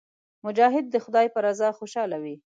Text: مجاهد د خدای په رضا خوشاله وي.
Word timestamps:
مجاهد 0.45 0.85
د 0.89 0.95
خدای 1.05 1.27
په 1.33 1.39
رضا 1.45 1.69
خوشاله 1.79 2.17
وي. 2.23 2.35